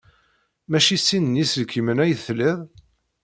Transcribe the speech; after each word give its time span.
Maci 0.69 0.97
sin 1.05 1.25
n 1.35 1.39
yiselkimen 1.39 2.01
ay 2.03 2.13
tlid? 2.25 2.59